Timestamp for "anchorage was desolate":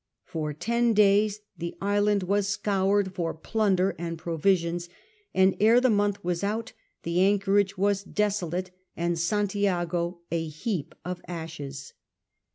7.19-8.71